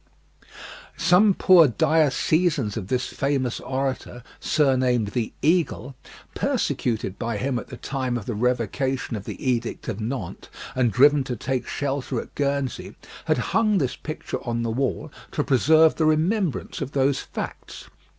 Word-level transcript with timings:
Some 0.97 1.35
poor 1.35 1.67
diocesans 1.67 2.75
of 2.75 2.87
this 2.87 3.05
famous 3.05 3.59
orator, 3.59 4.23
surnamed 4.39 5.09
the 5.09 5.31
"Eagle," 5.43 5.93
persecuted 6.33 7.19
by 7.19 7.37
him 7.37 7.59
at 7.59 7.67
the 7.67 7.77
time 7.77 8.17
of 8.17 8.25
the 8.25 8.33
Revocation 8.33 9.15
of 9.15 9.25
the 9.25 9.37
Edict 9.47 9.87
of 9.87 10.01
Nantes, 10.01 10.49
and 10.73 10.91
driven 10.91 11.23
to 11.25 11.35
take 11.35 11.67
shelter 11.67 12.19
at 12.19 12.33
Guernsey, 12.33 12.95
had 13.25 13.37
hung 13.53 13.77
this 13.77 13.95
picture 13.95 14.39
on 14.43 14.63
the 14.63 14.71
wall 14.71 15.11
to 15.33 15.43
preserve 15.43 15.93
the 15.93 16.05
remembrance 16.05 16.81
of 16.81 16.93
those 16.93 17.19
facts. 17.19 17.87